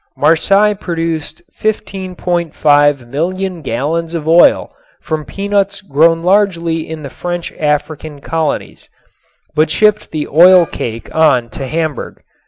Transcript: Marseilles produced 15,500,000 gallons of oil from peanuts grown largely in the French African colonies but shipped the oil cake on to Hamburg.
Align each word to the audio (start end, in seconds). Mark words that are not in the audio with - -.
Marseilles 0.17 0.77
produced 0.81 1.43
15,500,000 1.61 3.61
gallons 3.61 4.15
of 4.15 4.27
oil 4.27 4.73
from 4.99 5.25
peanuts 5.25 5.81
grown 5.81 6.23
largely 6.23 6.89
in 6.89 7.03
the 7.03 7.09
French 7.11 7.51
African 7.59 8.19
colonies 8.19 8.89
but 9.53 9.69
shipped 9.69 10.09
the 10.09 10.27
oil 10.27 10.65
cake 10.65 11.15
on 11.15 11.49
to 11.51 11.67
Hamburg. 11.67 12.23